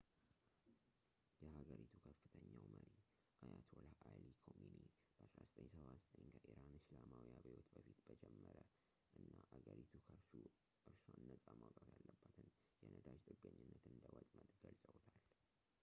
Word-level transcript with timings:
የሀገሪቱ 1.41 1.91
ከፍተኛው 2.05 2.63
መሪ 2.75 2.85
አያቶላህ 3.47 3.99
አሊ 4.13 4.23
ኮሚኒ 4.45 4.77
በ1979 5.19 6.07
ከኢራን 6.15 6.71
እስላማዊ 6.79 7.27
አብዮት 7.35 7.67
በፊት 7.75 8.01
የጀመረ 8.13 8.57
እና 9.21 9.35
አገሪቱ 9.59 9.93
ከርሱ 10.07 10.31
እራሷን 10.81 11.21
ነጻ 11.29 11.45
ማውጣት 11.61 11.93
ያለባትን 12.05 12.49
የነዳጅ 12.83 13.21
ጥገኝነት 13.31 13.85
እንደ 13.93 14.05
ወጥመድ 14.17 14.51
ገልፀውታል 14.65 15.05